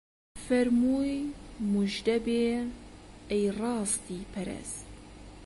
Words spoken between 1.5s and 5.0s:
موژدەبێ ئەی ڕاستی پەرست